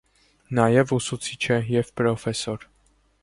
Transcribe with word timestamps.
Նաև 0.59 0.93
ուսուցիչ 0.95 1.37
է 1.57 1.59
և 1.73 1.93
պրոֆեսոր։ 2.01 2.69